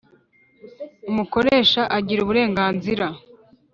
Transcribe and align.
umukoresha 1.09 1.81
agira 1.97 2.19
uburenganzira 2.21 3.05